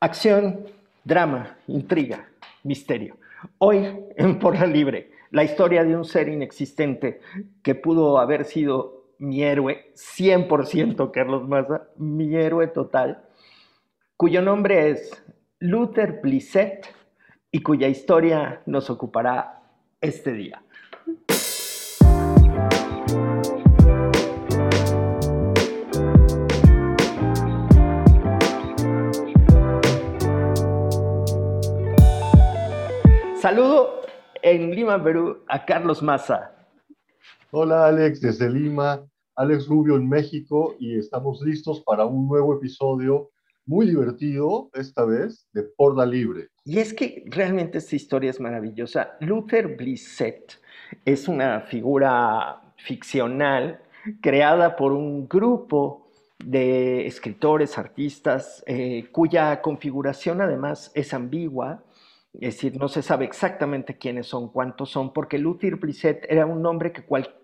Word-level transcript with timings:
Acción, 0.00 0.64
drama, 1.02 1.56
intriga, 1.66 2.28
misterio. 2.62 3.16
Hoy 3.58 3.84
en 4.16 4.38
Por 4.38 4.54
la 4.54 4.64
Libre, 4.64 5.10
la 5.32 5.42
historia 5.42 5.82
de 5.82 5.96
un 5.96 6.04
ser 6.04 6.28
inexistente 6.28 7.20
que 7.64 7.74
pudo 7.74 8.20
haber 8.20 8.44
sido 8.44 9.06
mi 9.18 9.42
héroe, 9.42 9.90
100% 9.96 11.10
Carlos 11.10 11.48
Maza, 11.48 11.88
mi 11.96 12.36
héroe 12.36 12.68
total, 12.68 13.24
cuyo 14.16 14.40
nombre 14.40 14.90
es 14.90 15.20
Luther 15.58 16.20
Blissett 16.22 16.86
y 17.50 17.60
cuya 17.62 17.88
historia 17.88 18.62
nos 18.66 18.90
ocupará 18.90 19.64
este 20.00 20.32
día. 20.32 20.62
Saludo 33.40 34.00
en 34.42 34.72
Lima, 34.72 35.00
Perú, 35.00 35.44
a 35.46 35.64
Carlos 35.64 36.02
Maza. 36.02 36.50
Hola 37.52 37.86
Alex, 37.86 38.20
desde 38.20 38.50
Lima, 38.50 39.06
Alex 39.36 39.68
Rubio 39.68 39.94
en 39.94 40.08
México 40.08 40.74
y 40.80 40.98
estamos 40.98 41.40
listos 41.42 41.80
para 41.82 42.04
un 42.04 42.26
nuevo 42.26 42.56
episodio 42.56 43.30
muy 43.64 43.86
divertido, 43.86 44.70
esta 44.74 45.04
vez, 45.04 45.46
de 45.52 45.62
Porda 45.62 46.04
Libre. 46.04 46.48
Y 46.64 46.78
es 46.78 46.92
que 46.92 47.22
realmente 47.26 47.78
esta 47.78 47.94
historia 47.94 48.30
es 48.30 48.40
maravillosa. 48.40 49.16
Luther 49.20 49.76
Blissett 49.76 50.54
es 51.04 51.28
una 51.28 51.60
figura 51.60 52.60
ficcional 52.76 53.80
creada 54.20 54.74
por 54.74 54.90
un 54.90 55.28
grupo 55.28 56.10
de 56.44 57.06
escritores, 57.06 57.78
artistas, 57.78 58.64
eh, 58.66 59.08
cuya 59.12 59.60
configuración 59.62 60.40
además 60.40 60.90
es 60.96 61.14
ambigua 61.14 61.84
es 62.40 62.54
decir, 62.54 62.78
no 62.78 62.86
se 62.88 63.02
sabe 63.02 63.24
exactamente 63.24 63.98
quiénes 63.98 64.28
son, 64.28 64.48
cuántos 64.48 64.90
son, 64.90 65.12
porque 65.12 65.38
Luther 65.38 65.76
Blissett 65.76 66.24
era 66.28 66.46
un 66.46 66.62
nombre 66.62 66.92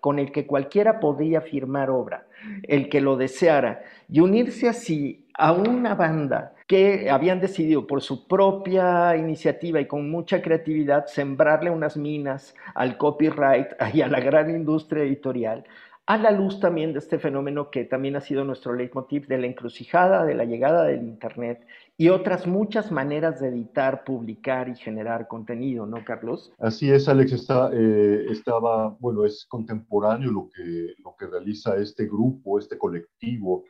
con 0.01 0.19
el 0.21 0.31
que 0.31 0.47
cualquiera 0.47 1.01
podía 1.01 1.41
firmar 1.41 1.91
obra, 1.91 2.27
el 2.63 2.89
que 2.89 3.01
lo 3.01 3.17
deseara, 3.17 3.83
y 4.09 4.21
unirse 4.21 4.69
así 4.69 5.27
a 5.37 5.53
una 5.53 5.97
banda 5.97 6.55
que 6.69 7.11
habían 7.11 7.41
decidido 7.41 7.87
por 7.87 8.03
su 8.03 8.29
propia 8.29 9.17
iniciativa 9.17 9.81
y 9.81 9.87
con 9.87 10.11
mucha 10.11 10.41
creatividad 10.41 11.07
sembrarle 11.07 11.71
unas 11.71 11.97
minas 11.97 12.55
al 12.75 12.97
copyright 12.97 13.69
y 13.95 14.01
a 14.01 14.07
la 14.07 14.21
gran 14.21 14.49
industria 14.51 15.03
editorial, 15.03 15.65
a 16.07 16.19
la 16.19 16.31
luz 16.31 16.61
también 16.61 16.93
de 16.93 16.99
este 16.99 17.19
fenómeno 17.19 17.71
que 17.71 17.85
también 17.85 18.15
ha 18.17 18.21
sido 18.21 18.45
nuestro 18.45 18.75
leitmotiv 18.75 19.27
de 19.27 19.39
la 19.39 19.47
encrucijada, 19.47 20.25
de 20.25 20.35
la 20.35 20.45
llegada 20.45 20.85
del 20.85 21.03
Internet 21.03 21.67
y 21.97 22.09
otras 22.09 22.47
muchas 22.47 22.91
maneras 22.91 23.41
de 23.41 23.49
editar, 23.49 24.05
publicar 24.05 24.69
y 24.69 24.77
generar 24.77 25.29
contenido, 25.29 25.87
¿no, 25.87 26.05
Carlos? 26.05 26.53
Así 26.59 26.91
es, 26.91 27.09
Alex, 27.09 27.33
está, 27.33 27.71
eh, 27.73 28.27
estaba, 28.31 28.97
bueno, 29.01 29.25
es 29.25 29.47
contemporáneo 29.47 30.31
lo 30.31 30.49
que, 30.55 30.95
lo 31.05 31.15
que 31.19 31.27
realiza 31.27 31.77
este 31.77 32.07
grupo, 32.07 32.59
este 32.59 32.77
colectivo 32.77 33.65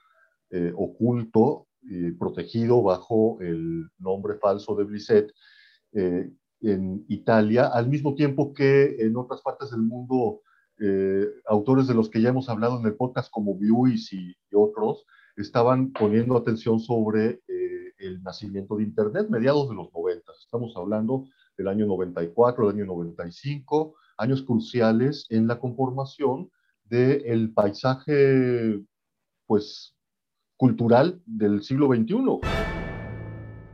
eh, 0.50 0.72
oculto, 0.74 1.66
y 1.86 2.12
protegido 2.12 2.82
bajo 2.82 3.38
el 3.40 3.88
nombre 3.98 4.38
falso 4.38 4.74
de 4.74 4.84
Blissett 4.84 5.30
eh, 5.92 6.30
en 6.62 7.04
Italia, 7.08 7.66
al 7.66 7.88
mismo 7.88 8.14
tiempo 8.14 8.54
que 8.54 8.96
en 8.98 9.16
otras 9.16 9.42
partes 9.42 9.70
del 9.70 9.82
mundo 9.82 10.40
eh, 10.80 11.26
autores 11.46 11.86
de 11.86 11.94
los 11.94 12.08
que 12.08 12.20
ya 12.20 12.30
hemos 12.30 12.48
hablado 12.48 12.80
en 12.80 12.86
el 12.86 12.96
podcast, 12.96 13.30
como 13.30 13.56
Lewis 13.60 14.12
y, 14.12 14.34
otros, 14.52 15.04
estaban 15.36 15.92
poniendo 15.92 16.36
atención 16.36 16.78
sobre 16.78 17.40
eh, 17.48 17.73
el 18.06 18.22
nacimiento 18.22 18.76
de 18.76 18.84
Internet, 18.84 19.28
mediados 19.28 19.68
de 19.68 19.74
los 19.74 19.92
90. 19.92 20.32
Estamos 20.40 20.74
hablando 20.76 21.26
del 21.56 21.68
año 21.68 21.86
94, 21.86 22.66
del 22.68 22.76
año 22.76 22.86
95, 22.86 23.94
años 24.18 24.42
cruciales 24.42 25.26
en 25.30 25.46
la 25.46 25.58
conformación 25.58 26.50
del 26.84 27.52
paisaje, 27.52 28.80
pues, 29.46 29.96
cultural 30.56 31.20
del 31.26 31.62
siglo 31.62 31.88
XXI. 31.88 32.40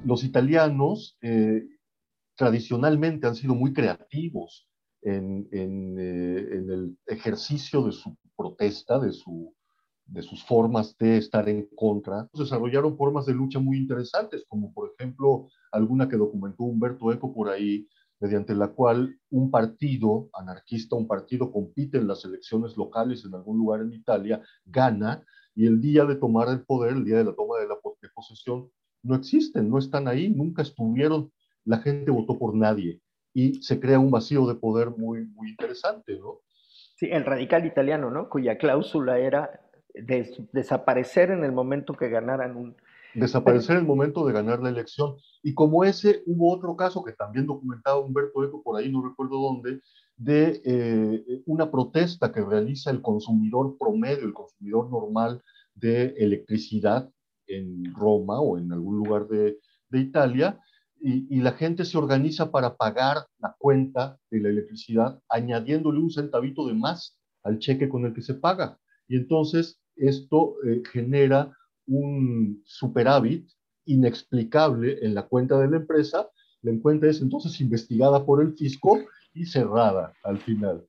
Los 0.04 0.24
italianos 0.24 1.18
eh, 1.20 1.66
tradicionalmente 2.36 3.26
han 3.26 3.34
sido 3.34 3.54
muy 3.54 3.72
creativos 3.72 4.66
eh, 5.02 5.16
en, 5.52 5.98
el 5.98 6.96
ejercicio 7.06 7.82
de 7.84 7.92
su 7.92 8.16
protesta, 8.36 8.98
de, 8.98 9.12
su, 9.12 9.54
de 10.10 10.22
sus 10.22 10.44
formas 10.44 10.96
de 10.98 11.18
estar 11.18 11.48
en 11.48 11.68
contra. 11.74 12.28
Desarrollaron 12.34 12.96
formas 12.96 13.26
de 13.26 13.34
lucha 13.34 13.58
muy 13.58 13.78
interesantes, 13.78 14.44
como 14.48 14.72
por 14.74 14.92
ejemplo 14.92 15.48
alguna 15.70 16.08
que 16.08 16.16
documentó 16.16 16.64
Humberto 16.64 17.12
Eco 17.12 17.32
por 17.32 17.48
ahí, 17.48 17.88
mediante 18.18 18.54
la 18.54 18.68
cual 18.68 19.16
un 19.30 19.50
partido 19.50 20.28
anarquista, 20.34 20.96
un 20.96 21.06
partido 21.06 21.50
compite 21.50 21.98
en 21.98 22.08
las 22.08 22.24
elecciones 22.24 22.76
locales 22.76 23.24
en 23.24 23.34
algún 23.34 23.56
lugar 23.56 23.80
en 23.80 23.92
Italia, 23.92 24.42
gana, 24.64 25.24
y 25.54 25.66
el 25.66 25.80
día 25.80 26.04
de 26.04 26.16
tomar 26.16 26.48
el 26.48 26.62
poder, 26.64 26.96
el 26.96 27.04
día 27.04 27.18
de 27.18 27.24
la 27.24 27.34
toma 27.34 27.58
de 27.58 27.68
la 27.68 27.76
posesión, 28.14 28.70
no 29.02 29.14
existen, 29.14 29.70
no 29.70 29.78
están 29.78 30.08
ahí, 30.08 30.28
nunca 30.28 30.62
estuvieron, 30.62 31.32
la 31.64 31.78
gente 31.78 32.10
votó 32.10 32.38
por 32.38 32.54
nadie 32.54 33.00
y 33.32 33.62
se 33.62 33.80
crea 33.80 33.98
un 33.98 34.10
vacío 34.10 34.46
de 34.46 34.56
poder 34.56 34.90
muy, 34.90 35.26
muy 35.26 35.50
interesante, 35.50 36.18
¿no? 36.18 36.40
Sí, 36.96 37.08
el 37.10 37.24
radical 37.24 37.64
italiano, 37.64 38.10
¿no? 38.10 38.28
Cuya 38.28 38.58
cláusula 38.58 39.18
era 39.18 39.69
desaparecer 40.52 41.30
en 41.30 41.44
el 41.44 41.52
momento 41.52 41.94
que 41.94 42.08
ganaran 42.08 42.56
un... 42.56 42.76
Desaparecer 43.14 43.76
en 43.76 43.82
el 43.82 43.88
momento 43.88 44.24
de 44.24 44.32
ganar 44.32 44.60
la 44.60 44.68
elección. 44.68 45.16
Y 45.42 45.54
como 45.54 45.84
ese, 45.84 46.22
hubo 46.26 46.52
otro 46.52 46.76
caso 46.76 47.02
que 47.02 47.12
también 47.12 47.46
documentaba 47.46 47.98
Humberto 47.98 48.44
Eco 48.44 48.62
por 48.62 48.78
ahí, 48.78 48.90
no 48.90 49.02
recuerdo 49.02 49.40
dónde, 49.40 49.80
de 50.16 50.60
eh, 50.64 51.42
una 51.46 51.70
protesta 51.70 52.30
que 52.30 52.44
realiza 52.44 52.90
el 52.90 53.02
consumidor 53.02 53.76
promedio, 53.78 54.26
el 54.26 54.34
consumidor 54.34 54.90
normal 54.90 55.42
de 55.74 56.14
electricidad 56.18 57.10
en 57.46 57.92
Roma 57.94 58.40
o 58.40 58.58
en 58.58 58.72
algún 58.72 58.96
lugar 58.98 59.26
de, 59.26 59.58
de 59.88 59.98
Italia, 59.98 60.60
y, 61.02 61.40
la 61.40 61.52
gente 61.52 61.84
se 61.84 61.96
organiza 61.96 62.50
para 62.50 62.76
pagar 62.76 63.26
la 63.38 63.56
cuenta 63.58 64.18
de 64.30 64.40
la 64.40 64.50
electricidad 64.50 65.18
añadiéndole 65.30 65.98
un 65.98 66.10
centavito 66.10 66.66
de 66.66 66.74
más 66.74 67.18
al 67.42 67.58
cheque 67.58 67.88
con 67.88 68.04
el 68.04 68.12
que 68.12 68.20
se 68.20 68.34
paga. 68.34 68.78
Y 69.10 69.16
entonces 69.16 69.78
esto 69.96 70.54
eh, 70.64 70.82
genera 70.90 71.54
un 71.86 72.62
superávit 72.64 73.50
inexplicable 73.84 75.04
en 75.04 75.14
la 75.14 75.26
cuenta 75.26 75.58
de 75.58 75.68
la 75.68 75.76
empresa. 75.76 76.30
La 76.62 76.72
cuenta 76.80 77.08
es 77.08 77.20
entonces 77.20 77.60
investigada 77.60 78.24
por 78.24 78.40
el 78.40 78.54
fisco 78.54 78.98
y 79.34 79.44
cerrada 79.44 80.14
al 80.22 80.38
final 80.38 80.86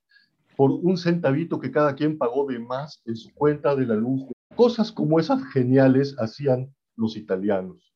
por 0.62 0.70
un 0.72 0.96
centavito 0.96 1.60
que 1.60 1.72
cada 1.72 1.96
quien 1.96 2.20
pagó 2.20 2.46
de 2.46 2.60
más 2.60 3.02
en 3.06 3.16
su 3.16 3.34
cuenta 3.34 3.76
de 3.76 3.84
la 3.84 3.96
luz. 3.96 4.24
Cosas 4.56 4.92
como 4.92 5.20
esas 5.20 5.44
geniales 5.52 6.16
hacían 6.20 6.72
los 6.96 7.18
italianos. 7.18 7.92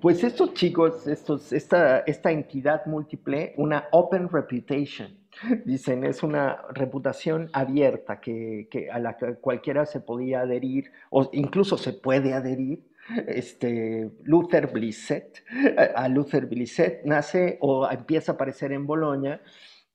Pues 0.00 0.22
estos 0.22 0.54
chicos, 0.54 1.08
estos, 1.08 1.52
esta, 1.52 2.00
esta 2.00 2.30
entidad 2.30 2.86
múltiple, 2.86 3.54
una 3.56 3.86
open 3.90 4.28
reputation, 4.28 5.18
dicen, 5.64 6.04
es 6.04 6.22
una 6.22 6.62
reputación 6.72 7.50
abierta 7.52 8.20
que, 8.20 8.68
que, 8.70 8.90
a 8.90 8.98
la 8.98 9.16
que 9.16 9.34
cualquiera 9.34 9.86
se 9.86 10.00
podía 10.00 10.40
adherir 10.40 10.92
o 11.10 11.28
incluso 11.32 11.76
se 11.78 11.92
puede 11.92 12.32
adherir. 12.32 12.84
Este, 13.28 14.10
Luther 14.24 14.66
Blissett, 14.66 15.44
a 15.94 16.08
Luther 16.08 16.46
Blissett 16.46 17.04
nace 17.04 17.56
o 17.60 17.88
empieza 17.88 18.32
a 18.32 18.34
aparecer 18.34 18.72
en 18.72 18.84
Bolonia 18.84 19.40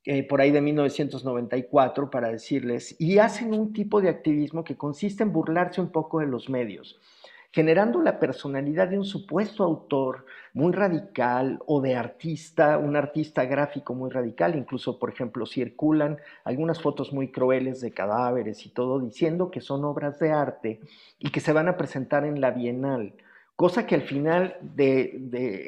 eh, 0.05 0.23
por 0.23 0.41
ahí 0.41 0.49
de 0.51 0.61
1994 0.61 2.09
para 2.09 2.29
decirles, 2.29 2.95
y 2.99 3.19
hacen 3.19 3.53
un 3.53 3.71
tipo 3.71 4.01
de 4.01 4.09
activismo 4.09 4.63
que 4.63 4.75
consiste 4.75 5.23
en 5.23 5.31
burlarse 5.31 5.79
un 5.79 5.91
poco 5.91 6.21
de 6.21 6.25
los 6.25 6.49
medios 6.49 6.99
generando 7.51 8.01
la 8.01 8.19
personalidad 8.19 8.87
de 8.87 8.97
un 8.97 9.05
supuesto 9.05 9.63
autor 9.63 10.25
muy 10.53 10.71
radical 10.71 11.59
o 11.65 11.81
de 11.81 11.95
artista, 11.95 12.77
un 12.77 12.95
artista 12.95 13.45
gráfico 13.45 13.93
muy 13.93 14.09
radical. 14.09 14.55
Incluso, 14.55 14.99
por 14.99 15.09
ejemplo, 15.09 15.45
circulan 15.45 16.17
algunas 16.43 16.81
fotos 16.81 17.11
muy 17.11 17.29
crueles 17.29 17.81
de 17.81 17.91
cadáveres 17.91 18.65
y 18.65 18.69
todo, 18.69 18.99
diciendo 18.99 19.51
que 19.51 19.61
son 19.61 19.83
obras 19.83 20.19
de 20.19 20.31
arte 20.31 20.79
y 21.19 21.29
que 21.29 21.41
se 21.41 21.53
van 21.53 21.67
a 21.67 21.77
presentar 21.77 22.25
en 22.25 22.39
la 22.39 22.51
Bienal 22.51 23.13
cosa 23.61 23.85
que 23.85 23.95
al 23.95 24.01
final 24.01 24.57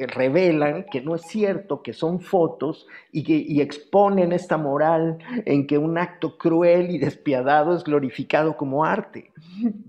revelan 0.08 0.86
que 0.92 1.00
no 1.00 1.16
es 1.16 1.22
cierto, 1.22 1.82
que 1.82 1.94
son 1.94 2.20
fotos 2.20 2.88
y 3.12 3.62
exponen 3.62 4.32
esta 4.34 4.58
moral 4.58 5.20
en 5.46 5.68
que 5.68 5.78
un 5.78 5.98
acto 5.98 6.38
cruel 6.38 6.90
y 6.90 6.98
despiadado 6.98 7.76
es 7.76 7.84
glorificado 7.84 8.58
como 8.58 8.84
arte. 8.84 9.32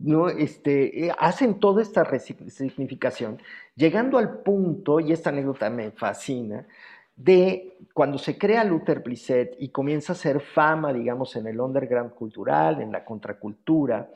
¿no? 0.03 0.29
Este, 0.29 1.07
eh, 1.07 1.13
hacen 1.19 1.59
toda 1.61 1.83
esta 1.83 2.07
significación, 2.19 3.41
llegando 3.77 4.19
al 4.19 4.41
punto, 4.41 5.01
y 5.01 5.13
esta 5.13 5.31
anécdota 5.31 5.71
me 5.71 5.91
fascina, 5.91 6.67
de 7.17 7.77
cuando 7.93 8.19
se 8.19 8.37
crea 8.37 8.65
Luther 8.65 9.01
Blissett 9.01 9.57
y 9.59 9.69
comienza 9.69 10.13
a 10.13 10.17
hacer 10.17 10.41
fama, 10.41 10.93
digamos, 10.93 11.37
en 11.37 11.47
el 11.47 11.61
underground 11.61 12.13
cultural, 12.15 12.83
en 12.83 12.91
la 12.91 13.05
contracultura, 13.05 14.11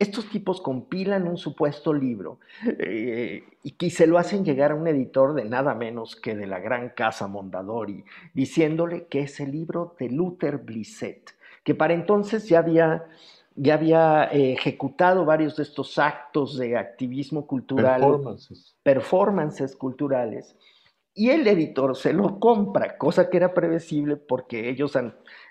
estos 0.00 0.30
tipos 0.30 0.60
compilan 0.60 1.28
un 1.28 1.36
supuesto 1.36 1.92
libro 1.92 2.38
eh, 2.66 3.44
y 3.62 3.72
que 3.72 3.90
se 3.90 4.06
lo 4.06 4.18
hacen 4.18 4.44
llegar 4.44 4.72
a 4.72 4.74
un 4.74 4.88
editor 4.88 5.34
de 5.34 5.44
nada 5.44 5.74
menos 5.74 6.16
que 6.16 6.34
de 6.34 6.46
la 6.46 6.58
gran 6.58 6.88
casa 6.90 7.28
Mondadori, 7.28 8.02
diciéndole 8.32 9.06
que 9.06 9.20
es 9.20 9.38
el 9.40 9.52
libro 9.52 9.94
de 9.98 10.08
Luther 10.08 10.56
Blissett, 10.56 11.32
que 11.62 11.74
para 11.74 11.92
entonces 11.92 12.48
ya 12.48 12.58
había 12.60 13.04
ya 13.56 13.74
había 13.74 14.24
eh, 14.32 14.52
ejecutado 14.52 15.24
varios 15.26 15.56
de 15.56 15.64
estos 15.64 15.98
actos 15.98 16.56
de 16.56 16.78
activismo 16.78 17.46
cultural, 17.46 18.00
performances. 18.00 18.74
performances 18.82 19.76
culturales, 19.76 20.56
y 21.14 21.30
el 21.30 21.46
editor 21.46 21.96
se 21.96 22.12
lo 22.12 22.38
compra, 22.38 22.96
cosa 22.96 23.28
que 23.28 23.36
era 23.36 23.52
previsible 23.52 24.16
porque 24.16 24.68
ellos 24.70 24.96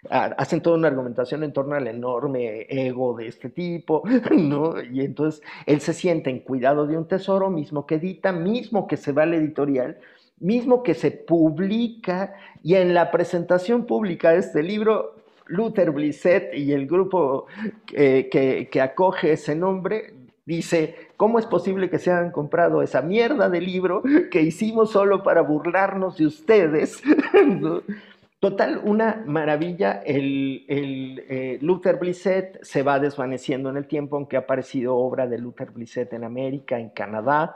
hacen 0.10 0.62
toda 0.62 0.78
una 0.78 0.88
argumentación 0.88 1.44
en 1.44 1.54
torno 1.54 1.76
al 1.76 1.88
enorme 1.88 2.66
ego 2.70 3.16
de 3.16 3.28
este 3.28 3.50
tipo, 3.50 4.04
¿no? 4.32 4.82
Y 4.82 5.02
entonces 5.02 5.42
él 5.66 5.82
se 5.82 5.94
siente 5.94 6.30
en 6.30 6.40
cuidado 6.40 6.88
de 6.88 6.98
un 6.98 7.08
tesoro, 7.08 7.50
mismo 7.50 7.86
que 7.86 7.96
edita, 7.96 8.32
mismo 8.32 8.88
que 8.88 8.98
se 8.98 9.12
va 9.12 9.24
al 9.24 9.34
editorial, 9.34 10.00
mismo 10.40 10.84
que 10.84 10.94
se 10.94 11.12
publica, 11.12 12.36
y 12.64 12.76
en 12.76 12.94
la 12.94 13.12
presentación 13.12 13.86
pública 13.86 14.32
de 14.32 14.40
este 14.40 14.64
libro, 14.64 15.16
Luther 15.48 15.92
Blissett 15.92 16.54
y 16.54 16.74
el 16.74 16.88
grupo 16.88 17.48
que 17.88 18.82
acoge 18.82 19.34
ese 19.34 19.56
nombre 19.56 20.14
Dice, 20.50 20.96
¿cómo 21.20 21.38
es 21.38 21.46
posible 21.46 21.90
que 21.90 22.00
se 22.00 22.14
hayan 22.14 22.32
comprado 22.32 22.82
esa 22.82 23.02
mierda 23.02 23.50
de 23.50 23.60
libro 23.60 24.02
que 24.32 24.42
hicimos 24.42 24.92
solo 24.92 25.22
para 25.22 25.42
burlarnos 25.42 26.16
de 26.18 26.26
ustedes? 26.26 27.04
Total, 28.40 28.80
una 28.86 29.22
maravilla. 29.28 30.02
El, 30.06 30.64
eh, 30.70 31.60
Luther 31.62 31.98
Blissett 31.98 32.64
se 32.64 32.84
va 32.84 33.02
desvaneciendo 33.02 33.70
en 33.70 33.76
el 33.76 33.86
tiempo, 33.86 34.16
aunque 34.16 34.38
ha 34.38 34.42
aparecido 34.42 34.96
obra 34.96 35.28
de 35.28 35.38
Luther 35.40 35.72
Blissett 35.72 36.14
en 36.14 36.24
América, 36.24 36.80
en 36.80 36.92
Canadá. 36.92 37.54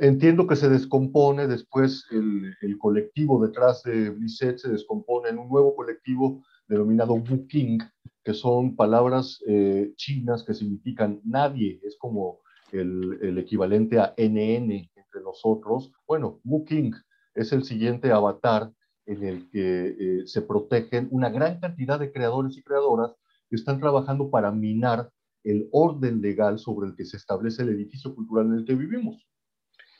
Entiendo 0.00 0.48
que 0.48 0.56
se 0.56 0.68
descompone 0.68 1.46
después 1.46 2.08
el, 2.10 2.78
colectivo 2.78 3.46
detrás 3.46 3.84
de 3.84 4.10
Blissett, 4.10 4.58
se 4.58 4.70
descompone 4.70 5.28
en 5.28 5.38
un 5.38 5.48
nuevo 5.48 5.76
colectivo 5.76 6.42
denominado 6.66 7.14
King, 7.48 7.78
que 8.24 8.34
son 8.34 8.74
palabras 8.74 9.40
eh, 9.46 9.92
chinas 9.94 10.42
que 10.42 10.52
significan 10.54 11.20
nadie, 11.24 11.78
es 11.84 11.96
como 11.96 12.42
el, 12.80 13.38
equivalente 13.38 13.98
a 13.98 14.14
NN 14.16 14.70
entre 14.72 15.20
nosotros. 15.22 15.92
Bueno, 16.06 16.40
King 16.66 16.92
es 17.34 17.52
el 17.52 17.64
siguiente 17.64 18.10
avatar 18.10 18.70
en 19.06 19.22
el 19.24 19.50
que 19.50 19.86
eh, 19.98 20.26
se 20.26 20.42
protegen 20.42 21.08
una 21.10 21.30
gran 21.30 21.60
cantidad 21.60 21.98
de 21.98 22.12
creadores 22.12 22.56
y 22.56 22.62
creadoras 22.62 23.12
que 23.48 23.56
están 23.56 23.80
trabajando 23.80 24.30
para 24.30 24.50
minar 24.50 25.10
el 25.42 25.68
orden 25.72 26.22
legal 26.22 26.58
sobre 26.58 26.88
el 26.88 26.96
que 26.96 27.04
se 27.04 27.18
establece 27.18 27.62
el 27.62 27.70
edificio 27.70 28.14
cultural 28.14 28.46
en 28.46 28.54
el 28.54 28.64
que 28.64 28.74
vivimos. 28.74 29.26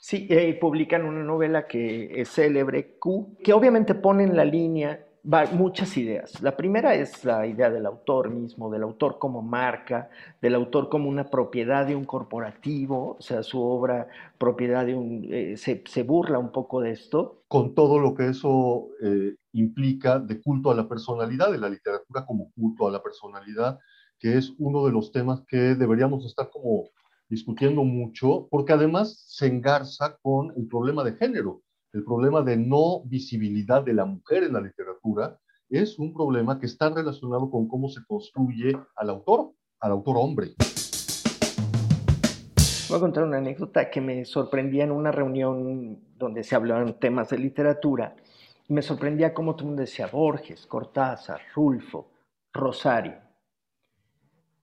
Sí, 0.00 0.26
eh, 0.30 0.58
publican 0.60 1.04
una 1.04 1.22
novela 1.22 1.66
que 1.66 2.20
es 2.20 2.30
célebre, 2.30 2.98
que 3.42 3.52
obviamente 3.52 3.94
pone 3.94 4.24
en 4.24 4.36
la 4.36 4.44
línea 4.44 5.06
muchas 5.24 5.96
ideas. 5.96 6.42
La 6.42 6.56
primera 6.56 6.94
es 6.94 7.24
la 7.24 7.46
idea 7.46 7.70
del 7.70 7.86
autor 7.86 8.30
mismo, 8.30 8.70
del 8.70 8.82
autor 8.82 9.18
como 9.18 9.40
marca, 9.40 10.10
del 10.40 10.54
autor 10.54 10.90
como 10.90 11.08
una 11.08 11.30
propiedad 11.30 11.86
de 11.86 11.96
un 11.96 12.04
corporativo, 12.04 13.16
o 13.18 13.22
sea, 13.22 13.42
su 13.42 13.60
obra 13.62 14.06
propiedad 14.38 14.84
de 14.84 14.94
un... 14.94 15.26
Eh, 15.30 15.56
se, 15.56 16.02
burla 16.02 16.38
un 16.38 16.52
poco 16.52 16.82
de 16.82 16.90
esto. 16.90 17.42
Con 17.48 17.74
todo 17.74 17.98
lo 17.98 18.14
que 18.14 18.28
eso 18.28 18.88
eh, 19.02 19.36
implica 19.52 20.18
de 20.18 20.42
culto 20.42 20.70
a 20.70 20.74
la 20.74 20.86
personalidad, 20.86 21.50
de 21.50 21.58
la 21.58 21.70
literatura 21.70 22.26
como 22.26 22.50
culto 22.52 22.86
a 22.86 22.92
la 22.92 23.02
personalidad, 23.02 23.78
que 24.18 24.36
es 24.36 24.52
uno 24.58 24.84
de 24.84 24.92
los 24.92 25.10
temas 25.10 25.42
que 25.48 25.74
deberíamos 25.74 26.26
estar 26.26 26.50
como 26.50 26.90
discutiendo 27.28 27.82
mucho, 27.82 28.46
porque 28.50 28.74
además 28.74 29.24
se 29.26 29.46
engarza 29.46 30.18
con 30.20 30.52
el 30.56 30.66
problema 30.68 31.02
de 31.02 31.14
género 31.14 31.62
el 31.94 32.02
problema 32.02 32.42
de 32.42 32.56
no 32.56 33.02
visibilidad 33.04 33.84
de 33.84 33.94
la 33.94 34.04
mujer 34.04 34.42
en 34.42 34.54
la 34.54 34.60
literatura 34.60 35.38
es 35.70 35.96
un 35.96 36.12
problema 36.12 36.58
que 36.58 36.66
está 36.66 36.90
relacionado 36.90 37.48
con 37.48 37.68
cómo 37.68 37.88
se 37.88 38.04
construye 38.04 38.76
al 38.96 39.10
autor, 39.10 39.52
al 39.78 39.92
autor 39.92 40.16
hombre. 40.18 40.54
Voy 42.88 42.96
a 42.96 43.00
contar 43.00 43.22
una 43.22 43.38
anécdota 43.38 43.90
que 43.90 44.00
me 44.00 44.24
sorprendía 44.24 44.82
en 44.82 44.90
una 44.90 45.12
reunión 45.12 46.00
donde 46.18 46.42
se 46.42 46.56
hablaban 46.56 46.98
temas 46.98 47.30
de 47.30 47.38
literatura. 47.38 48.16
Y 48.68 48.72
me 48.72 48.82
sorprendía 48.82 49.32
cómo 49.32 49.54
todo 49.54 49.62
el 49.62 49.68
mundo 49.68 49.82
decía 49.82 50.08
Borges, 50.08 50.66
Cortázar, 50.66 51.42
Rulfo, 51.54 52.10
Rosario. 52.52 53.14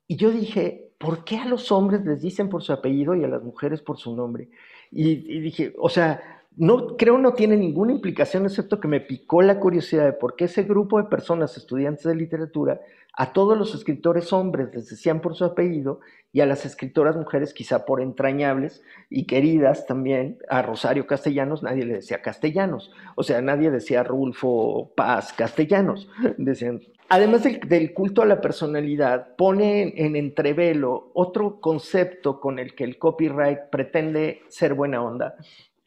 Y 0.05 0.17
yo 0.17 0.31
dije, 0.31 0.95
¿por 0.99 1.23
qué 1.23 1.37
a 1.37 1.45
los 1.45 1.71
hombres 1.71 2.03
les 2.03 2.21
dicen 2.21 2.49
por 2.49 2.61
su 2.61 2.73
apellido 2.73 3.15
y 3.15 3.23
a 3.23 3.29
las 3.29 3.41
mujeres 3.41 3.81
por 3.81 3.97
su 3.97 4.13
nombre? 4.13 4.49
Y, 4.91 5.11
y 5.11 5.39
dije, 5.39 5.73
o 5.79 5.87
sea, 5.87 6.40
no 6.57 6.97
creo 6.97 7.17
no 7.17 7.33
tiene 7.33 7.55
ninguna 7.55 7.93
implicación 7.93 8.45
excepto 8.45 8.79
que 8.79 8.87
me 8.87 8.99
picó 8.99 9.41
la 9.41 9.59
curiosidad 9.59 10.05
de 10.05 10.13
por 10.13 10.35
qué 10.35 10.45
ese 10.45 10.63
grupo 10.63 10.97
de 10.97 11.09
personas, 11.09 11.57
estudiantes 11.57 12.03
de 12.03 12.15
literatura, 12.15 12.81
a 13.13 13.33
todos 13.33 13.57
los 13.57 13.75
escritores 13.75 14.31
hombres 14.33 14.69
les 14.73 14.89
decían 14.89 15.21
por 15.21 15.35
su 15.35 15.45
apellido 15.45 15.99
y 16.33 16.41
a 16.41 16.45
las 16.45 16.65
escritoras 16.65 17.15
mujeres 17.15 17.53
quizá 17.53 17.85
por 17.85 18.01
entrañables 18.01 18.83
y 19.09 19.25
queridas 19.25 19.85
también, 19.85 20.37
a 20.49 20.61
Rosario 20.61 21.07
Castellanos 21.07 21.63
nadie 21.63 21.85
le 21.85 21.95
decía 21.95 22.21
Castellanos, 22.21 22.91
o 23.15 23.23
sea, 23.23 23.41
nadie 23.41 23.71
decía 23.71 24.03
Rulfo 24.03 24.91
Paz 24.95 25.33
Castellanos, 25.33 26.09
decían 26.37 26.81
Además 27.13 27.43
del, 27.43 27.93
culto 27.93 28.21
a 28.21 28.25
la 28.25 28.39
personalidad, 28.39 29.35
pone 29.35 29.93
en, 29.97 30.15
entrevelo 30.15 31.11
otro 31.13 31.59
concepto 31.59 32.39
con 32.39 32.57
el 32.57 32.73
que 32.73 32.85
el 32.85 32.97
copyright 32.97 33.69
pretende 33.69 34.43
ser 34.47 34.75
buena 34.75 35.03
onda, 35.03 35.35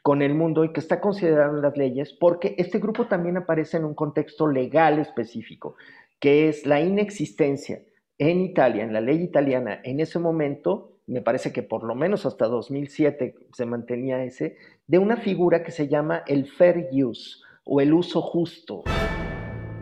con 0.04 0.20
el 0.20 0.34
mundo 0.34 0.66
y 0.66 0.72
que 0.74 0.80
está 0.80 1.00
considerado 1.00 1.56
en 1.56 1.62
las 1.62 1.78
leyes, 1.78 2.12
porque 2.12 2.54
este 2.58 2.78
grupo 2.78 3.06
también 3.06 3.38
aparece 3.38 3.78
en 3.78 3.86
un 3.86 3.94
contexto 3.94 4.46
legal 4.46 4.98
específico, 4.98 5.76
que 6.20 6.46
es 6.50 6.66
la 6.66 6.78
inexistencia 6.82 7.80
en 8.18 8.42
Italia, 8.42 8.84
en 8.84 8.92
la 8.92 9.00
ley 9.00 9.22
italiana, 9.22 9.80
en 9.82 10.00
ese 10.00 10.18
momento, 10.18 10.98
me 11.06 11.22
parece 11.22 11.54
que 11.54 11.62
por 11.62 11.84
lo 11.84 11.94
menos 11.94 12.26
hasta 12.26 12.48
2007 12.48 13.34
se 13.50 13.64
mantenía 13.64 14.22
ese, 14.22 14.58
de 14.86 14.98
una 14.98 15.16
figura 15.16 15.62
que 15.62 15.70
se 15.70 15.88
llama 15.88 16.22
el 16.26 16.48
fair 16.48 16.90
use 16.92 17.38
o 17.64 17.80
el 17.80 17.94
uso 17.94 18.20
justo. 18.20 18.84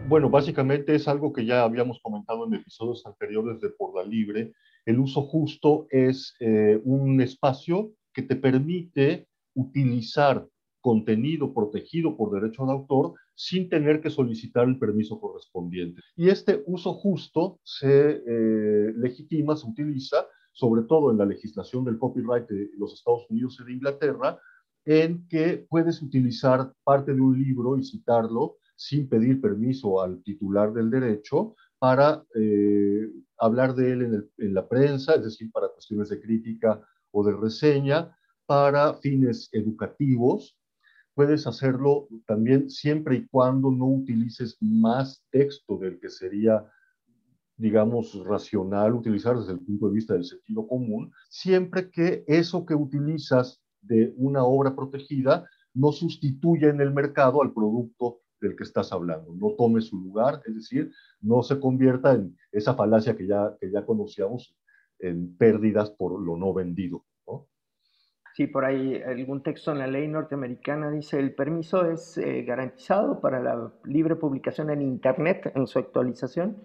Bueno, 0.07 0.31
básicamente 0.31 0.95
es 0.95 1.09
algo 1.09 1.33
que 1.33 1.45
ya 1.45 1.65
habíamos 1.65 1.99
comentado 2.01 2.47
en 2.47 2.55
episodios 2.55 3.05
anteriores 3.07 3.61
de 3.61 3.71
Por 3.71 3.97
la 3.97 4.09
Libre. 4.09 4.53
El 4.87 5.01
uso 5.01 5.23
justo 5.23 5.89
es 5.91 6.37
eh, 6.39 6.81
un 6.85 7.21
espacio 7.21 7.91
que 8.13 8.23
te 8.23 8.37
permite 8.37 9.27
utilizar 9.55 10.47
contenido 10.83 11.55
protegido 11.55 12.17
por 12.17 12.33
derecho 12.33 12.67
de 12.67 12.73
autor 12.73 13.15
sin 13.35 13.69
tener 13.69 14.03
que 14.03 14.11
solicitar 14.11 14.69
el 14.69 14.79
permiso 14.79 15.19
correspondiente. 15.19 16.03
Y 16.17 16.29
este 16.29 16.63
uso 16.67 16.93
justo 16.93 17.61
se 17.63 18.23
eh, 18.27 18.93
legitima, 18.97 19.57
se 19.57 19.67
utiliza, 19.67 20.27
sobre 20.53 20.83
todo 20.83 21.11
en 21.11 21.19
la 21.19 21.25
legislación 21.25 21.85
del 21.85 21.99
copyright 21.99 22.47
de 22.49 22.71
los 22.77 22.93
Estados 22.93 23.27
Unidos 23.31 23.59
y 23.61 23.65
de 23.65 23.73
Inglaterra, 23.73 24.39
en 24.85 25.27
que 25.29 25.65
puedes 25.71 26.03
utilizar 26.03 26.73
parte 26.83 27.15
de 27.15 27.21
un 27.21 27.41
libro 27.41 27.79
y 27.79 27.85
citarlo 27.85 28.57
sin 28.75 29.09
pedir 29.09 29.41
permiso 29.41 30.03
al 30.03 30.23
titular 30.25 30.73
del 30.73 30.91
derecho 30.91 31.55
para 31.79 32.25
eh, 32.35 33.09
hablar 33.39 33.75
de 33.75 33.93
él 33.93 34.03
en, 34.03 34.31
en 34.39 34.55
la 34.55 34.69
prensa, 34.69 35.15
es 35.15 35.25
decir, 35.25 35.51
para 35.53 35.69
cuestiones 35.69 36.09
de 36.09 36.21
crítica 36.21 36.81
o 37.13 37.25
de 37.25 37.37
reseña, 37.37 38.17
para 38.47 38.95
fines 38.95 39.49
educativos. 39.53 40.57
Puedes 41.15 41.47
hacerlo 41.47 42.09
también 42.27 42.71
siempre 42.71 43.17
y 43.17 43.27
cuando 43.27 43.71
no 43.71 43.87
utilices 43.87 44.57
más 44.61 45.23
texto 45.31 45.77
del 45.77 46.01
que 46.01 46.09
sería, 46.09 46.65
digamos, 47.57 48.23
racional 48.25 48.95
utilizar 48.95 49.39
desde 49.39 49.53
el 49.53 49.61
punto 49.61 49.89
de 49.89 49.95
vista 49.95 50.15
del 50.15 50.25
sentido 50.25 50.67
común, 50.67 51.13
siempre 51.29 51.91
que 51.91 52.25
eso 52.27 52.65
que 52.65 52.75
utilizas 52.75 53.63
de 53.83 54.15
una 54.17 54.45
obra 54.45 54.75
protegida 54.75 55.47
no 55.75 55.93
sustituya 55.93 56.69
en 56.69 56.81
el 56.81 56.93
mercado 56.93 57.43
al 57.43 57.53
producto 57.53 58.21
del 58.41 58.57
que 58.57 58.65
estás 58.65 58.93
hablando, 58.93 59.33
no 59.35 59.53
tome 59.57 59.81
su 59.81 59.99
lugar, 59.99 60.43
es 60.47 60.55
decir, 60.55 60.93
no 61.21 61.43
se 61.43 61.61
convierta 61.61 62.13
en 62.13 62.37
esa 62.51 62.75
falacia 62.75 63.17
que 63.17 63.27
ya, 63.27 63.57
que 63.61 63.71
ya 63.71 63.87
conocíamos 63.87 64.55
en 64.99 65.37
pérdidas 65.37 65.91
por 65.91 66.21
lo 66.21 66.37
no 66.37 66.53
vendido. 66.53 67.05
Sí, 68.35 68.47
por 68.47 68.65
ahí 68.65 69.03
algún 69.03 69.43
texto 69.43 69.73
en 69.73 69.79
la 69.79 69.87
ley 69.87 70.09
norteamericana 70.09 70.91
dice 70.91 71.19
el 71.19 71.35
permiso 71.35 71.91
es 71.91 72.17
eh, 72.17 72.43
garantizado 72.45 73.21
para 73.21 73.41
la 73.41 73.71
libre 73.85 74.17
publicación 74.17 74.71
en 74.71 74.81
Internet 74.81 75.53
en 75.55 75.67
su 75.67 75.79
actualización, 75.79 76.57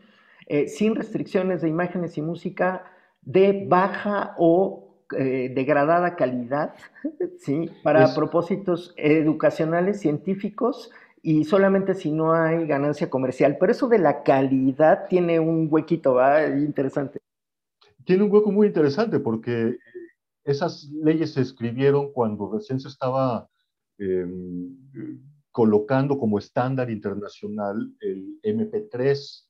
eh, 0.47 0.67
sin 0.67 0.95
restricciones 0.95 1.61
de 1.61 1.67
imágenes 1.67 2.17
y 2.17 2.21
música 2.21 2.85
de 3.21 3.65
baja 3.67 4.33
o 4.37 4.87
eh, 5.17 5.51
degradada 5.53 6.15
calidad, 6.15 6.73
¿sí? 7.39 7.69
para 7.83 8.15
propósitos 8.15 8.93
educacionales, 8.95 9.99
científicos 9.99 10.91
y 11.21 11.43
solamente 11.43 11.95
si 11.95 12.13
no 12.13 12.33
hay 12.33 12.65
ganancia 12.65 13.09
comercial. 13.09 13.57
Pero 13.59 13.73
eso 13.73 13.89
de 13.89 13.99
la 13.99 14.23
calidad 14.23 15.07
tiene 15.09 15.41
un 15.41 15.67
huequito, 15.69 16.13
¿va? 16.13 16.45
Interesante. 16.47 17.19
Tiene 18.05 18.23
un 18.23 18.31
hueco 18.31 18.51
muy 18.51 18.67
interesante 18.67 19.19
porque 19.19 19.77
esas 20.47 20.85
leyes 21.03 21.33
se 21.33 21.41
escribieron 21.41 22.11
cuando 22.13 22.51
recién 22.51 22.79
se 22.79 22.87
estaba 22.87 23.49
em, 23.97 24.75
colocando 25.51 26.17
como 26.17 26.39
estándar 26.39 26.89
internacional 26.89 27.93
el 27.99 28.39
MP3 28.43 29.47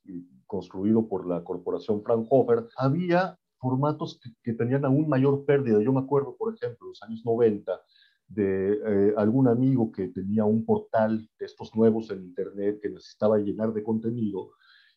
construido 0.48 1.08
por 1.08 1.28
la 1.28 1.44
corporación 1.44 2.02
Fraunhofer. 2.02 2.68
Había 2.78 3.38
formatos 3.60 4.20
que, 4.44 4.54
tenían 4.54 4.86
aún 4.86 5.08
mayor 5.08 5.46
pérdida. 5.46 5.82
Yo 5.82 5.94
me 5.94 6.00
acuerdo, 6.00 6.36
por 6.36 6.56
ejemplo, 6.56 6.88
en 6.88 6.90
los 6.90 7.04
años 7.04 7.22
90, 7.24 7.80
de 8.28 8.74
eh, 8.74 9.14
algún 9.18 9.48
amigo 9.48 9.92
que 9.92 10.08
tenía 10.10 10.46
un 10.46 10.66
portal 10.66 11.30
de 11.40 11.46
estos 11.46 11.76
nuevos 11.76 12.10
en 12.10 12.24
Internet 12.24 12.80
que 12.82 12.90
necesitaba 12.90 13.38
llenar 13.38 13.72
de 13.74 13.84
contenido 13.84 14.52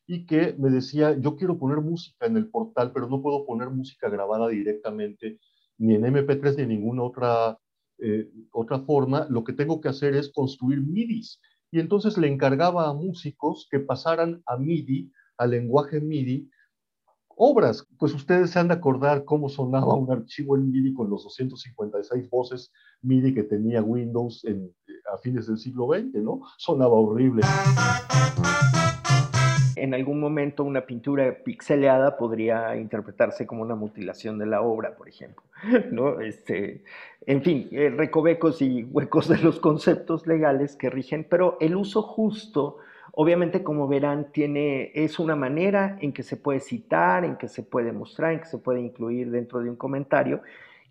y 0.07 0.27
que 0.27 0.57
me 0.59 0.71
decía, 0.71 1.17
yo 1.17 1.37
quiero 1.37 1.57
poner 1.57 1.79
música 1.79 2.27
en 2.27 2.37
el 2.37 2.49
portal, 2.49 2.91
pero 2.93 3.09
no 3.09 3.23
puedo 3.23 3.47
poner 3.47 3.71
música 3.71 4.09
grabada 4.09 4.49
directamente 4.49 5.39
ni 5.81 5.95
en 5.95 6.03
MP3 6.03 6.57
ni 6.57 6.63
en 6.63 6.69
ninguna 6.69 7.03
otra, 7.03 7.59
eh, 7.99 8.31
otra 8.53 8.81
forma. 8.81 9.27
Lo 9.31 9.43
que 9.43 9.55
tengo 9.55 9.81
que 9.81 9.89
hacer 9.89 10.15
es 10.15 10.31
construir 10.31 10.81
MIDIs. 10.81 11.41
Y 11.73 11.81
entonces 11.81 12.19
le 12.19 12.29
encargaba 12.29 12.89
a 12.89 12.93
músicos 12.93 13.67
que 13.71 13.81
pasaran 13.81 14.43
a 14.47 14.57
MIDI, 14.57 15.11
al 15.39 15.51
lenguaje 15.51 16.01
MIDI, 16.01 16.51
obras. 17.29 17.87
Pues 17.99 18.13
ustedes 18.13 18.51
se 18.51 18.59
han 18.59 18.69
de 18.69 18.75
acordar 18.75 19.25
cómo 19.25 19.49
sonaba 19.49 19.95
un 19.95 20.13
archivo 20.13 20.57
en 20.57 20.71
MIDI 20.71 20.93
con 20.93 21.09
los 21.09 21.25
256 21.25 22.29
voces 22.29 22.73
MIDI 23.01 23.33
que 23.33 23.45
tenía 23.45 23.83
Windows 23.83 24.45
en, 24.45 24.71
a 25.13 25.17
fines 25.19 25.47
del 25.47 25.59
siglo 25.59 25.89
XX, 25.89 26.23
¿no? 26.23 26.43
Sonaba 26.59 26.95
horrible. 26.95 27.43
En 29.83 29.95
algún 29.95 30.21
momento 30.21 30.65
una 30.65 30.83
pintura 30.87 31.39
pixeleada 31.45 32.17
podría 32.17 32.77
interpretarse 32.77 33.47
como 33.47 33.63
una 33.63 33.75
mutilación 33.75 34.39
de 34.39 34.47
la 34.47 34.63
obra, 34.63 34.97
por 34.97 35.09
ejemplo. 35.09 35.43
¿no? 35.91 36.21
Este, 36.21 36.85
en 37.27 37.43
fin, 37.43 37.69
eh, 37.73 37.91
recovecos 37.91 38.63
y 38.63 38.85
huecos 38.85 39.29
de 39.29 39.39
los 39.39 39.61
conceptos 39.61 40.27
legales 40.27 40.77
que 40.77 40.91
rigen, 40.91 41.27
pero 41.29 41.57
el 41.61 41.77
uso 41.77 42.03
justo 42.03 42.79
Obviamente, 43.13 43.63
como 43.63 43.89
verán, 43.89 44.31
tiene, 44.33 44.93
es 44.95 45.19
una 45.19 45.35
manera 45.35 45.99
en 46.01 46.13
que 46.13 46.23
se 46.23 46.37
puede 46.37 46.61
citar, 46.61 47.25
en 47.25 47.37
que 47.37 47.49
se 47.49 47.63
puede 47.63 47.93
mostrar, 47.93 48.33
en 48.33 48.41
que 48.41 48.47
se 48.47 48.59
puede 48.59 48.81
incluir 48.81 49.31
dentro 49.31 49.61
de 49.61 49.71
un 49.71 49.77
comentario. 49.77 50.43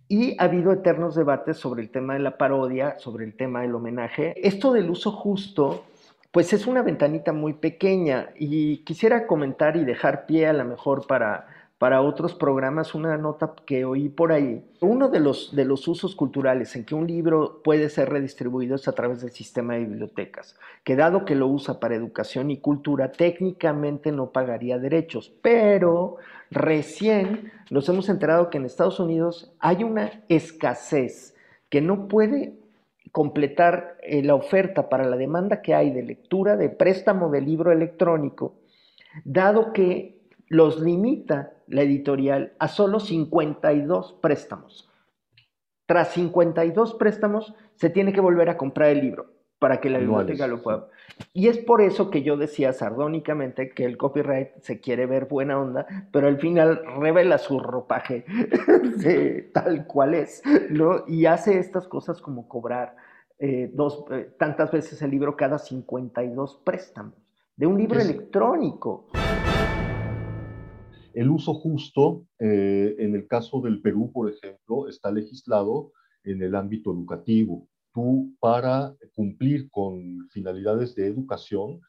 Y 0.08 0.36
ha 0.40 0.46
habido 0.46 0.72
eternos 0.72 1.16
debates 1.16 1.58
sobre 1.58 1.82
el 1.82 1.90
tema 1.90 2.14
de 2.14 2.20
la 2.20 2.38
parodia, 2.38 2.98
sobre 3.00 3.26
el 3.26 3.36
tema 3.36 3.62
del 3.62 3.76
homenaje. 3.76 4.36
Esto 4.46 4.74
del 4.74 4.90
uso 4.90 5.12
justo, 5.12 5.86
pues 6.32 6.54
es 6.54 6.68
una 6.68 6.82
ventanita 6.82 7.34
muy 7.34 7.54
pequeña 7.54 8.30
y 8.38 8.84
quisiera 8.84 9.28
comentar 9.28 9.78
y 9.78 9.86
dejar 9.86 10.26
pie 10.26 10.48
a 10.48 10.54
lo 10.54 10.66
mejor 10.66 11.08
para 11.08 11.48
para 11.80 12.02
otros 12.02 12.36
programas 12.36 12.94
una 12.94 13.18
nota 13.18 13.54
que 13.66 13.86
oí 13.86 14.10
por 14.10 14.34
ahí. 14.34 14.62
Uno 14.82 15.08
de 15.08 15.22
los, 15.22 15.56
de 15.56 15.64
los 15.64 15.88
usos 15.88 16.14
culturales 16.14 16.76
en 16.76 16.84
que 16.84 16.94
un 16.94 17.08
libro 17.08 17.62
puede 17.64 17.90
ser 17.90 18.10
redistribuido 18.10 18.76
es 18.76 18.90
a 18.90 18.92
través 18.92 19.22
del 19.22 19.32
sistema 19.32 19.74
de 19.74 19.86
bibliotecas, 19.86 20.58
que 20.84 20.98
dado 20.98 21.24
que 21.24 21.36
lo 21.36 21.48
usa 21.48 21.80
para 21.80 21.96
educación 21.96 22.52
y 22.52 22.60
cultura, 22.60 23.14
técnicamente 23.14 24.12
no 24.12 24.32
pagaría 24.32 24.78
derechos, 24.78 25.34
pero 25.42 26.18
recién 26.52 27.54
nos 27.70 27.88
hemos 27.88 28.10
enterado 28.10 28.50
que 28.50 28.58
en 28.58 28.66
Estados 28.66 29.00
Unidos 29.00 29.56
hay 29.60 29.86
una 29.86 30.26
escasez 30.28 31.34
que 31.70 31.80
no 31.80 32.10
puede 32.10 32.56
completar 33.12 33.98
eh, 34.02 34.24
la 34.24 34.36
oferta 34.36 34.90
para 34.90 35.06
la 35.06 35.18
demanda 35.18 35.62
que 35.62 35.74
hay 35.74 35.92
de 35.92 36.04
lectura, 36.04 36.58
de 36.58 36.70
préstamo 36.70 37.30
de 37.30 37.42
libro 37.42 37.72
electrónico, 37.72 38.56
dado 39.24 39.74
que 39.74 40.22
los 40.48 40.80
limita 40.80 41.54
la 41.68 41.82
editorial 41.84 42.54
a 42.60 42.68
solo 42.68 43.00
52 43.00 44.14
préstamos. 44.22 44.90
Tras 45.86 46.10
52 46.10 46.96
préstamos, 46.96 47.54
se 47.76 47.90
tiene 47.90 48.14
que 48.14 48.22
volver 48.22 48.50
a 48.50 48.58
comprar 48.58 48.90
el 48.90 49.02
libro 49.02 49.39
para 49.60 49.82
que 49.82 49.90
la 49.90 50.00
biblioteca 50.00 50.48
lo 50.48 50.62
pueda. 50.62 50.88
Y 51.34 51.48
es 51.48 51.58
por 51.58 51.82
eso 51.82 52.10
que 52.10 52.24
yo 52.24 52.38
decía 52.38 52.74
sardónicamente 52.74 53.70
que 53.70 53.86
el 53.86 53.98
copyright 53.98 54.62
se 54.62 54.80
quiere 54.80 55.06
ver 55.06 55.26
buena 55.26 55.60
onda, 55.60 55.86
pero 56.12 56.28
al 56.28 56.40
final 56.40 56.82
revela 57.00 57.38
su 57.38 57.60
ropaje 57.60 58.26
tal 59.54 59.86
cual 59.86 60.16
es, 60.16 60.42
¿no? 60.70 61.04
Y 61.08 61.26
hace 61.26 61.60
estas 61.60 61.88
cosas 61.88 62.22
como 62.22 62.48
cobrar 62.48 62.96
eh, 63.38 63.72
dos, 63.74 64.04
eh, 64.12 64.34
tantas 64.38 64.70
veces 64.72 65.02
el 65.02 65.12
libro 65.12 65.38
cada 65.38 65.60
52 65.60 66.62
préstamos 66.66 67.16
de 67.56 67.68
un 67.68 67.78
libro 67.78 68.00
electrónico. 68.00 69.08
El 71.14 71.30
uso 71.30 71.54
justo, 71.54 72.26
eh, 72.38 72.96
en 73.00 73.16
el 73.16 73.28
caso 73.28 73.62
del 73.62 73.82
Perú, 73.82 74.12
por 74.14 74.30
ejemplo, 74.30 74.90
está 74.90 75.10
legislado 75.12 75.94
en 76.24 76.42
el 76.42 76.54
ámbito 76.54 76.92
educativo. 76.92 77.69
Tú, 77.94 78.36
para 78.40 78.96
cumplir 79.14 79.70
con 79.70 80.28
finalidades 80.30 80.96
de 80.96 81.08
educación 81.08 81.82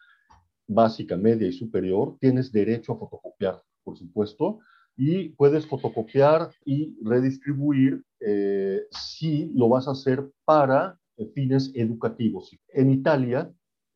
básica, 0.66 1.16
media 1.16 1.48
y 1.48 1.52
superior, 1.52 2.16
tienes 2.20 2.52
derecho 2.52 2.92
a 2.92 2.98
fotocopiar, 2.98 3.62
por 3.82 3.96
supuesto, 3.96 4.60
y 4.96 5.30
puedes 5.30 5.66
fotocopiar 5.66 6.50
y 6.64 6.96
redistribuir 7.02 8.04
eh, 8.20 8.82
si 8.90 9.50
lo 9.54 9.68
vas 9.68 9.88
a 9.88 9.92
hacer 9.92 10.30
para 10.44 10.98
fines 11.34 11.70
educativos. 11.74 12.56
En 12.68 12.90
Italia, 12.90 13.52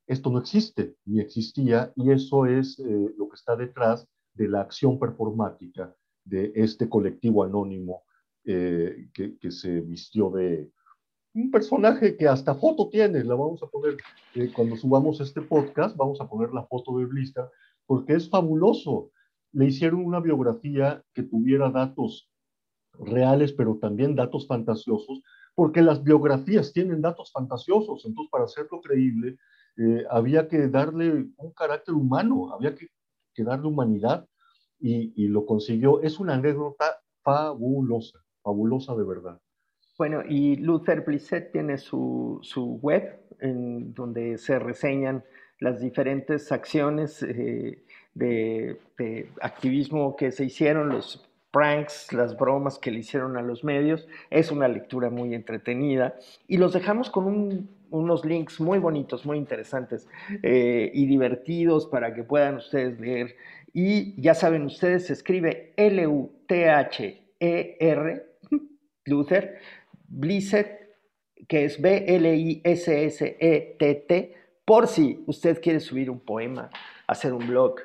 esto 0.07 0.31
no 0.31 0.39
existe, 0.39 0.97
ni 1.05 1.21
existía, 1.21 1.93
y 1.97 2.11
eso 2.11 2.47
es 2.47 2.79
eh, 2.79 3.15
lo 3.17 3.29
que 3.29 3.37
está 3.37 3.57
detrás 3.57 4.07
de 4.35 4.49
la 4.49 4.61
acción 4.61 4.99
performática 4.99 5.95
de 6.25 6.53
este 6.55 6.89
colectivo 6.89 7.45
anónimo 7.45 8.03
eh, 8.45 9.09
que, 9.13 9.51
se 9.51 9.81
vistió 9.81 10.31
de 10.31 10.71
un 11.35 11.50
personaje 11.50 12.17
que 12.17 12.29
hasta 12.29 12.55
foto 12.55 12.88
tiene, 12.88 13.25
la 13.25 13.35
vamos 13.35 13.62
a 13.62 13.67
poner, 13.67 13.97
eh, 14.35 14.50
cuando 14.55 14.76
subamos 14.76 15.21
este 15.21 15.43
podcast, 15.43 15.97
vamos 15.97 16.21
a 16.21 16.29
poner 16.29 16.53
la 16.53 16.64
foto 16.64 16.97
de 16.99 17.07
Blista, 17.07 17.50
porque 17.87 18.14
es 18.14 18.31
fabuloso. 18.31 19.11
Le 19.53 19.67
hicieron 19.67 20.05
una 20.05 20.21
biografía 20.21 21.03
que 21.12 21.25
tuviera 21.25 21.71
datos 21.71 22.31
reales, 23.00 23.53
pero 23.53 23.79
también 23.79 24.14
datos 24.14 24.47
fantasiosos, 24.47 25.21
porque 25.55 25.83
las 25.83 26.03
biografías 26.03 26.73
tienen 26.73 27.00
datos 27.03 27.33
fantasiosos, 27.33 28.05
entonces 28.05 28.31
para 28.31 28.45
hacerlo 28.45 28.81
creíble, 28.81 29.37
eh, 29.76 30.05
había 30.09 30.49
que 30.49 30.69
darle 30.69 31.26
un 31.37 31.53
carácter 31.53 31.95
humano, 31.95 32.53
había 32.53 32.75
que 32.75 32.88
que 33.35 33.45
darle 33.45 33.67
humanidad 33.67 34.26
y, 34.79 35.29
lo 35.29 35.45
consiguió. 35.45 36.00
Es 36.03 36.21
una 36.21 36.35
anécdota 36.35 37.00
fabulosa, 37.23 38.23
fabulosa 38.43 38.95
de 38.95 39.05
verdad. 39.05 39.41
Bueno, 39.97 40.23
y 40.29 40.57
Luther 40.57 41.03
Blissett 41.03 41.53
tiene 41.53 41.79
su, 41.79 42.41
web 42.83 43.21
en 43.41 43.95
donde 43.95 44.39
se 44.39 44.59
reseñan 44.59 45.25
las 45.61 45.81
diferentes 45.81 46.51
acciones 46.53 47.23
eh, 47.23 47.85
de, 48.15 48.79
activismo 49.41 50.17
que 50.17 50.33
se 50.33 50.45
hicieron, 50.45 50.89
los 50.89 51.29
pranks, 51.51 52.13
las 52.13 52.37
bromas 52.37 52.79
que 52.79 52.91
le 52.91 52.99
hicieron 52.99 53.37
a 53.37 53.43
los 53.43 53.63
medios. 53.63 54.09
Es 54.31 54.51
una 54.51 54.67
lectura 54.67 55.11
muy 55.11 55.35
entretenida. 55.35 56.17
Y 56.49 56.57
los 56.57 56.73
dejamos 56.73 57.11
con 57.11 57.27
un 57.27 57.69
unos 57.95 58.25
links 58.25 58.61
muy 58.61 58.79
bonitos, 58.81 59.25
muy 59.25 59.39
interesantes 59.39 60.09
eh, 60.43 60.91
y 60.93 61.07
divertidos 61.07 61.87
para 61.87 62.13
que 62.13 62.25
puedan 62.25 62.57
ustedes 62.57 62.99
leer. 62.99 63.37
Y 63.73 64.21
ya 64.21 64.35
saben, 64.35 64.65
ustedes 64.65 65.07
se 65.07 65.13
escribe 65.13 65.73
L-U-T-H-E-R, 65.77 66.27
Luther, 69.05 69.59
Blissett, 70.09 70.81
que 71.49 71.65
es 71.65 71.81
B-L-I-S-S-E-T-T, 71.81 72.65
por 74.65 74.89
si 74.89 75.23
usted 75.27 75.61
quiere 75.61 75.81
subir 75.81 76.11
un 76.11 76.21
poema, 76.21 76.71
hacer 77.07 77.33
un 77.33 77.47
blog, 77.47 77.77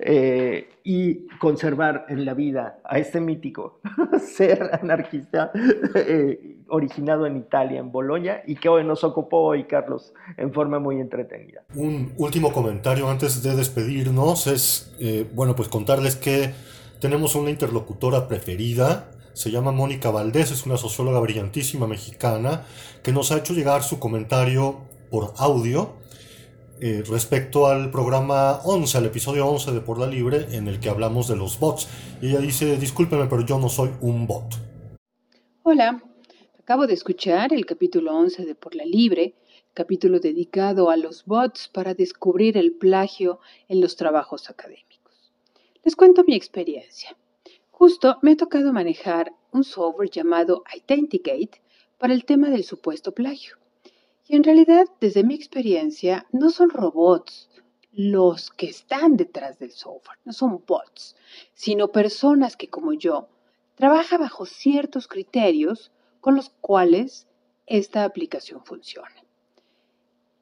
eh, 0.00 0.68
y 0.84 1.26
conservar 1.38 2.06
en 2.08 2.24
la 2.24 2.34
vida 2.34 2.78
a 2.84 2.98
este 2.98 3.20
mítico 3.20 3.80
ser 4.20 4.70
anarquista 4.72 5.50
eh, 5.94 6.58
originado 6.68 7.26
en 7.26 7.36
Italia, 7.36 7.80
en 7.80 7.90
Bolonia, 7.90 8.42
y 8.46 8.56
que 8.56 8.68
hoy 8.68 8.84
nos 8.84 9.04
ocupó 9.04 9.38
hoy, 9.42 9.64
Carlos, 9.64 10.12
en 10.36 10.52
forma 10.52 10.78
muy 10.78 11.00
entretenida. 11.00 11.62
Un 11.74 12.12
último 12.16 12.52
comentario 12.52 13.08
antes 13.08 13.42
de 13.42 13.56
despedirnos 13.56 14.46
es, 14.46 14.94
eh, 15.00 15.26
bueno, 15.34 15.54
pues 15.56 15.68
contarles 15.68 16.16
que 16.16 16.52
tenemos 17.00 17.34
una 17.34 17.50
interlocutora 17.50 18.28
preferida, 18.28 19.10
se 19.34 19.50
llama 19.50 19.72
Mónica 19.72 20.10
Valdés, 20.10 20.52
es 20.52 20.64
una 20.64 20.76
socióloga 20.76 21.18
brillantísima 21.18 21.86
mexicana, 21.88 22.64
que 23.02 23.12
nos 23.12 23.32
ha 23.32 23.38
hecho 23.38 23.52
llegar 23.52 23.82
su 23.82 23.98
comentario 23.98 24.82
por 25.10 25.34
audio 25.36 25.96
eh, 26.80 27.02
respecto 27.06 27.66
al 27.66 27.90
programa 27.90 28.60
11, 28.64 28.98
al 28.98 29.06
episodio 29.06 29.46
11 29.48 29.72
de 29.72 29.80
Por 29.80 29.98
la 29.98 30.06
Libre, 30.06 30.46
en 30.52 30.68
el 30.68 30.78
que 30.78 30.88
hablamos 30.88 31.26
de 31.26 31.36
los 31.36 31.58
bots. 31.58 31.88
Y 32.22 32.28
ella 32.28 32.38
dice, 32.38 32.76
discúlpeme, 32.76 33.26
pero 33.26 33.44
yo 33.44 33.58
no 33.58 33.68
soy 33.68 33.90
un 34.00 34.26
bot. 34.26 34.54
Hola, 35.64 36.00
acabo 36.60 36.86
de 36.86 36.94
escuchar 36.94 37.52
el 37.52 37.66
capítulo 37.66 38.14
11 38.16 38.44
de 38.44 38.54
Por 38.54 38.76
la 38.76 38.84
Libre, 38.84 39.34
capítulo 39.72 40.20
dedicado 40.20 40.90
a 40.90 40.96
los 40.96 41.24
bots 41.24 41.68
para 41.68 41.94
descubrir 41.94 42.56
el 42.56 42.72
plagio 42.72 43.40
en 43.68 43.80
los 43.80 43.96
trabajos 43.96 44.48
académicos. 44.48 45.32
Les 45.82 45.96
cuento 45.96 46.22
mi 46.24 46.36
experiencia. 46.36 47.16
Justo 47.76 48.18
me 48.22 48.30
ha 48.30 48.36
tocado 48.36 48.72
manejar 48.72 49.34
un 49.50 49.64
software 49.64 50.08
llamado 50.08 50.62
Identicate 50.72 51.60
para 51.98 52.14
el 52.14 52.24
tema 52.24 52.48
del 52.48 52.62
supuesto 52.62 53.12
plagio. 53.12 53.56
Y 54.28 54.36
en 54.36 54.44
realidad, 54.44 54.86
desde 55.00 55.24
mi 55.24 55.34
experiencia, 55.34 56.24
no 56.30 56.50
son 56.50 56.70
robots 56.70 57.50
los 57.90 58.50
que 58.50 58.66
están 58.66 59.16
detrás 59.16 59.58
del 59.58 59.72
software, 59.72 60.20
no 60.24 60.32
son 60.32 60.62
bots, 60.64 61.16
sino 61.52 61.90
personas 61.90 62.56
que 62.56 62.70
como 62.70 62.92
yo 62.92 63.28
trabaja 63.74 64.18
bajo 64.18 64.46
ciertos 64.46 65.08
criterios 65.08 65.90
con 66.20 66.36
los 66.36 66.50
cuales 66.50 67.26
esta 67.66 68.04
aplicación 68.04 68.64
funciona. 68.64 69.24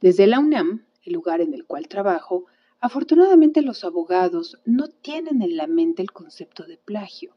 Desde 0.02 0.26
la 0.26 0.38
UNAM, 0.38 0.84
el 1.02 1.14
lugar 1.14 1.40
en 1.40 1.54
el 1.54 1.64
cual 1.64 1.88
trabajo, 1.88 2.44
afortunadamente 2.82 3.62
los 3.62 3.84
abogados 3.84 4.58
no 4.64 4.88
tienen 4.88 5.40
en 5.40 5.56
la 5.56 5.68
mente 5.68 6.02
el 6.02 6.10
concepto 6.10 6.64
de 6.64 6.78
plagio. 6.78 7.32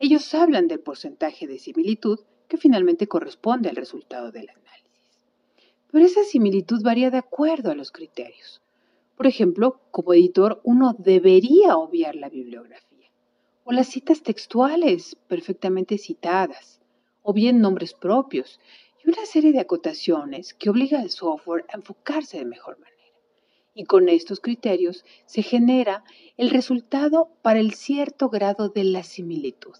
Ellos 0.00 0.34
hablan 0.34 0.66
del 0.66 0.80
porcentaje 0.80 1.46
de 1.46 1.60
similitud 1.60 2.18
que 2.48 2.56
finalmente 2.56 3.06
corresponde 3.06 3.68
al 3.68 3.76
resultado 3.76 4.32
del 4.32 4.48
análisis. 4.48 5.28
Pero 5.92 6.04
esa 6.04 6.24
similitud 6.24 6.82
varía 6.82 7.12
de 7.12 7.18
acuerdo 7.18 7.70
a 7.70 7.76
los 7.76 7.92
criterios. 7.92 8.60
Por 9.16 9.28
ejemplo, 9.28 9.80
como 9.92 10.12
editor 10.12 10.60
uno 10.64 10.96
debería 10.98 11.76
obviar 11.76 12.16
la 12.16 12.28
bibliografía, 12.28 13.10
o 13.62 13.70
las 13.70 13.86
citas 13.86 14.24
textuales 14.24 15.16
perfectamente 15.28 15.98
citadas, 15.98 16.80
o 17.22 17.32
bien 17.32 17.60
nombres 17.60 17.94
propios, 17.94 18.58
y 19.04 19.08
una 19.08 19.24
serie 19.24 19.52
de 19.52 19.60
acotaciones 19.60 20.52
que 20.52 20.68
obliga 20.68 20.98
al 20.98 21.10
software 21.10 21.64
a 21.68 21.76
enfocarse 21.76 22.38
de 22.38 22.44
mejor 22.44 22.76
manera. 22.80 22.99
Y 23.74 23.84
con 23.84 24.08
estos 24.08 24.40
criterios 24.40 25.04
se 25.26 25.42
genera 25.42 26.04
el 26.36 26.50
resultado 26.50 27.30
para 27.42 27.60
el 27.60 27.74
cierto 27.74 28.28
grado 28.28 28.68
de 28.68 28.84
la 28.84 29.02
similitud. 29.02 29.76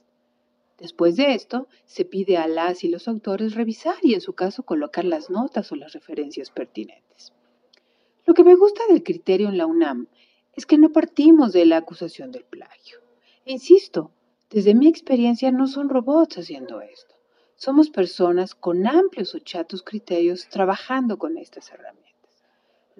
Después 0.79 1.17
de 1.17 1.35
esto, 1.35 1.69
se 1.85 2.07
pide 2.07 2.39
a 2.39 2.49
las 2.49 2.85
y 2.85 2.89
los 2.89 3.07
autores 3.07 3.55
revisar 3.55 3.97
y 4.03 4.15
en 4.15 4.23
su 4.23 4.33
caso 4.33 4.63
colocar 4.63 5.05
las 5.05 5.29
notas 5.29 5.71
o 5.73 5.77
las 5.77 5.93
referencias 5.93 6.51
pertinentes. 6.51 7.35
Lo 8.25 8.33
que 8.33 8.45
me 8.45 8.55
gusta 8.55 8.83
del 8.89 9.03
criterio 9.03 9.49
en 9.49 9.59
la 9.59 9.67
UNAM 9.67 10.09
es 10.55 10.65
que 10.65 10.79
no 10.79 10.91
partimos 10.91 11.53
de 11.53 11.67
la 11.67 11.77
acusación 11.77 12.33
del 12.33 12.45
plagio. 12.45 12.99
E 13.45 13.53
insisto, 13.53 14.13
desde 14.51 14.75
mi 14.75 14.89
experiencia 14.89 15.51
no 15.53 15.67
son 15.67 15.89
robots 15.89 16.39
haciendo 16.39 16.81
esto. 16.81 17.15
Somos 17.57 17.91
personas 17.91 18.55
con 18.55 18.87
amplios 18.87 19.35
o 19.35 19.39
chatos 19.39 19.83
criterios 19.83 20.49
trabajando 20.49 21.19
con 21.19 21.37
estas 21.37 21.71
herramientas. 21.71 22.10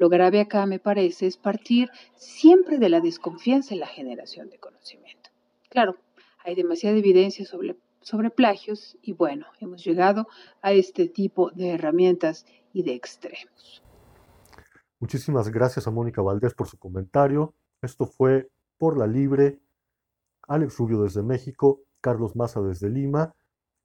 Lo 0.01 0.09
grave 0.09 0.41
acá, 0.41 0.65
me 0.65 0.79
parece, 0.79 1.27
es 1.27 1.37
partir 1.37 1.91
siempre 2.17 2.79
de 2.79 2.89
la 2.89 3.03
desconfianza 3.03 3.75
en 3.75 3.81
la 3.81 3.87
generación 3.87 4.49
de 4.49 4.59
conocimiento. 4.59 5.29
Claro, 5.69 5.97
hay 6.43 6.55
demasiada 6.55 6.97
evidencia 6.97 7.45
sobre, 7.45 7.77
sobre 8.01 8.31
plagios 8.31 8.97
y 9.03 9.13
bueno, 9.13 9.45
hemos 9.61 9.85
llegado 9.85 10.27
a 10.63 10.73
este 10.73 11.07
tipo 11.07 11.51
de 11.51 11.73
herramientas 11.73 12.47
y 12.73 12.83
de 12.83 12.95
extremos. 12.95 13.83
Muchísimas 15.01 15.51
gracias 15.51 15.87
a 15.87 15.91
Mónica 15.91 16.23
Valdés 16.23 16.55
por 16.55 16.67
su 16.67 16.79
comentario. 16.79 17.53
Esto 17.83 18.07
fue 18.07 18.49
por 18.79 18.97
la 18.97 19.07
libre. 19.07 19.59
Alex 20.49 20.79
Rubio 20.79 21.03
desde 21.03 21.23
México, 21.23 21.83
Carlos 22.01 22.37
Maza 22.37 22.63
desde 22.63 22.89
Lima, 22.89 23.35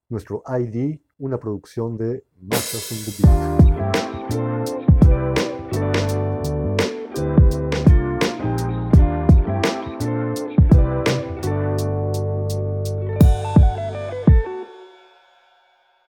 nuestro 0.08 0.44
ID, 0.48 0.98
una 1.18 1.38
producción 1.38 1.98
de 1.98 2.24
Masters 2.40 3.22
Beat. 3.22 4.55